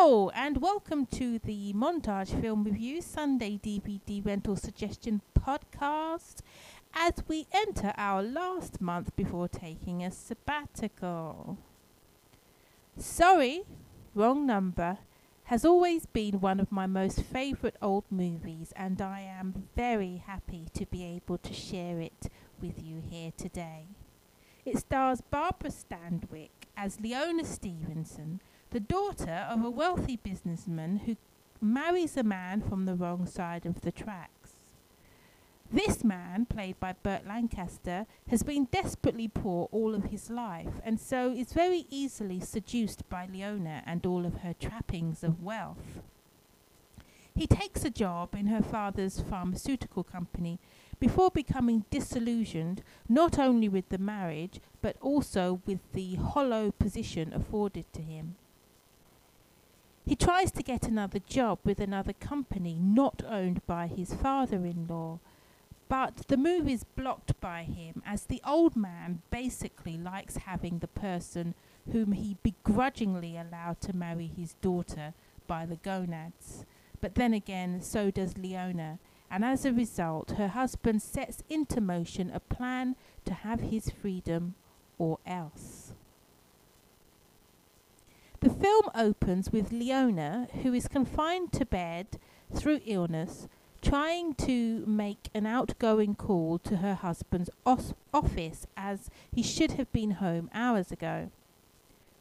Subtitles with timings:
[0.00, 6.36] Hello and welcome to the Montage Film Review Sunday DVD Rental Suggestion podcast
[6.94, 11.58] as we enter our last month before taking a sabbatical.
[12.96, 13.62] Sorry,
[14.14, 14.98] wrong number
[15.44, 20.68] has always been one of my most favourite old movies and I am very happy
[20.74, 22.28] to be able to share it
[22.62, 23.86] with you here today.
[24.64, 28.40] It stars Barbara Stanwyck as Leona Stevenson
[28.70, 31.16] the daughter of a wealthy businessman who
[31.60, 34.52] marries a man from the wrong side of the tracks.
[35.70, 41.00] This man, played by Burt Lancaster, has been desperately poor all of his life and
[41.00, 46.00] so is very easily seduced by Leona and all of her trappings of wealth.
[47.34, 50.58] He takes a job in her father's pharmaceutical company
[50.98, 57.90] before becoming disillusioned not only with the marriage but also with the hollow position afforded
[57.92, 58.36] to him.
[60.08, 64.86] He tries to get another job with another company not owned by his father in
[64.86, 65.20] law,
[65.90, 70.88] but the move is blocked by him as the old man basically likes having the
[70.88, 71.54] person
[71.92, 75.12] whom he begrudgingly allowed to marry his daughter
[75.46, 76.64] by the gonads.
[77.02, 82.30] But then again, so does Leona, and as a result, her husband sets into motion
[82.32, 82.96] a plan
[83.26, 84.54] to have his freedom
[84.96, 85.87] or else.
[88.48, 92.18] The film opens with Leona, who is confined to bed
[92.50, 93.46] through illness,
[93.82, 99.92] trying to make an outgoing call to her husband's os- office as he should have
[99.92, 101.30] been home hours ago.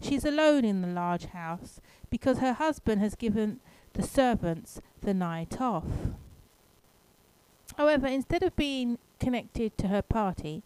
[0.00, 3.60] She's alone in the large house because her husband has given
[3.92, 5.84] the servants the night off.
[7.76, 10.62] However, instead of being connected to her party,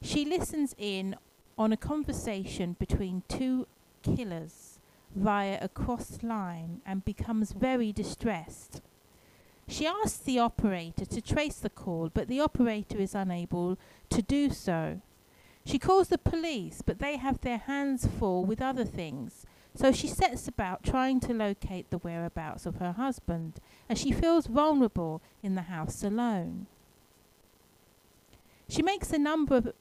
[0.00, 1.16] she listens in
[1.58, 3.66] on a conversation between two
[4.04, 4.75] killers
[5.16, 8.82] via a cross line and becomes very distressed.
[9.66, 13.78] She asks the operator to trace the call, but the operator is unable
[14.10, 15.00] to do so.
[15.64, 19.44] She calls the police, but they have their hands full with other things,
[19.74, 23.54] so she sets about trying to locate the whereabouts of her husband,
[23.88, 26.66] as she feels vulnerable in the house alone.
[28.68, 29.72] She makes a number of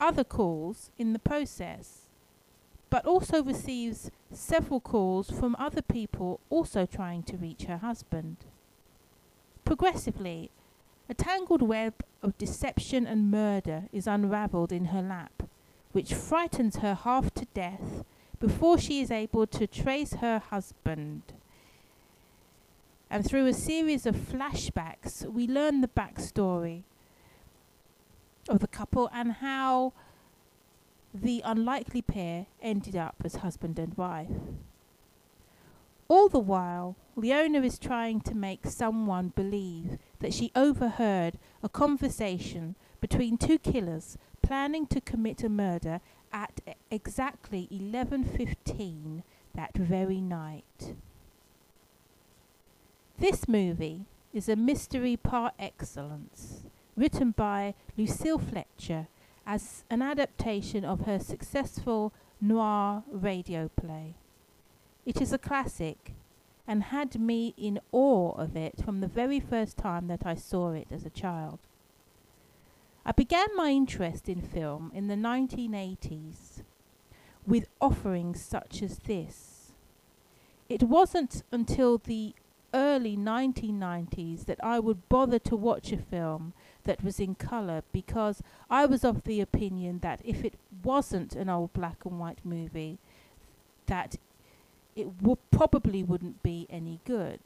[0.00, 2.05] other calls in the process,
[2.90, 8.36] but also receives several calls from other people also trying to reach her husband.
[9.64, 10.50] Progressively,
[11.08, 15.44] a tangled web of deception and murder is unravelled in her lap,
[15.92, 18.04] which frightens her half to death
[18.38, 21.22] before she is able to trace her husband.
[23.08, 26.82] And through a series of flashbacks, we learn the backstory
[28.48, 29.92] of the couple and how
[31.22, 34.30] the unlikely pair ended up as husband and wife.
[36.08, 42.76] All the while, Leona is trying to make someone believe that she overheard a conversation
[43.00, 46.00] between two killers planning to commit a murder
[46.32, 46.60] at
[46.90, 49.22] exactly 11:15
[49.54, 50.94] that very night.
[53.18, 59.08] This movie is a mystery par excellence, written by Lucille Fletcher
[59.46, 64.14] as an adaptation of her successful noir radio play.
[65.04, 66.12] It is a classic
[66.66, 70.72] and had me in awe of it from the very first time that I saw
[70.72, 71.60] it as a child.
[73.04, 76.64] I began my interest in film in the 1980s
[77.46, 79.72] with offerings such as this.
[80.68, 82.34] It wasn't until the
[82.74, 86.52] early 1990s that I would bother to watch a film
[86.84, 91.48] that was in colour because I was of the opinion that if it wasn't an
[91.48, 92.98] old black and white movie,
[93.86, 94.16] that
[94.94, 97.40] it w- probably wouldn't be any good.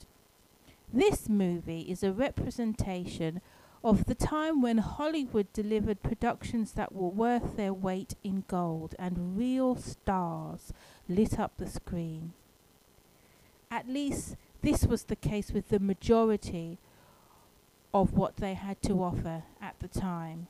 [0.93, 3.41] This movie is a representation
[3.83, 9.39] of the time when Hollywood delivered productions that were worth their weight in gold and
[9.39, 10.73] real stars
[11.09, 12.33] lit up the screen.
[13.71, 16.79] At least this was the case with the majority
[17.93, 20.47] of what they had to offer at the time.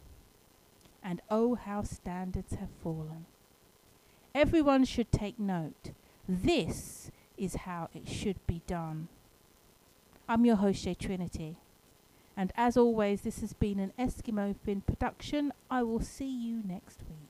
[1.03, 3.27] And oh, how standards have fallen.
[4.35, 5.93] Everyone should take note.
[6.29, 9.09] This is how it should be done.
[10.29, 11.57] I'm your host, Shay Trinity.
[12.37, 15.53] And as always, this has been an Eskimo Fin production.
[15.71, 17.30] I will see you next week.